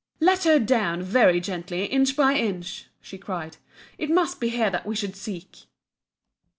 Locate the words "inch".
1.85-2.15, 2.33-2.87